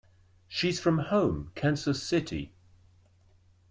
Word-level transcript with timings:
She's 0.47 0.79
from 0.79 0.97
home— 0.97 1.51
Kansas 1.55 2.01
City. 2.01 2.51